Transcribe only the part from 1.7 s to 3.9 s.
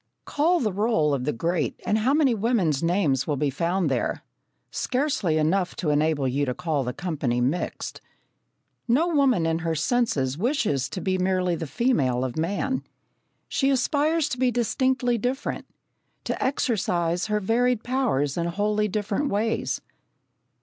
and how many women's names will be found